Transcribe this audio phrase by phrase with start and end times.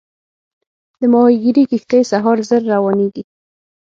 [0.99, 3.23] د ماهیګیري کښتۍ سهار زر روانېږي.